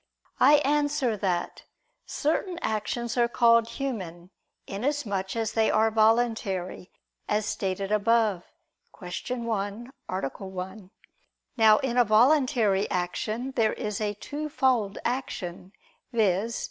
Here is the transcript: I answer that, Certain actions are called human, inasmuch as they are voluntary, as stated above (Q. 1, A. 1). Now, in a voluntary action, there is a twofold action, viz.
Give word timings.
I 0.39 0.55
answer 0.65 1.15
that, 1.17 1.65
Certain 2.07 2.57
actions 2.63 3.17
are 3.17 3.27
called 3.27 3.67
human, 3.67 4.31
inasmuch 4.65 5.35
as 5.35 5.51
they 5.53 5.69
are 5.69 5.91
voluntary, 5.91 6.89
as 7.29 7.45
stated 7.45 7.91
above 7.91 8.43
(Q. 8.97 9.35
1, 9.43 9.91
A. 10.09 10.17
1). 10.39 10.89
Now, 11.55 11.77
in 11.77 11.97
a 11.99 12.03
voluntary 12.03 12.89
action, 12.89 13.51
there 13.51 13.73
is 13.73 14.01
a 14.01 14.15
twofold 14.15 14.97
action, 15.05 15.71
viz. 16.11 16.59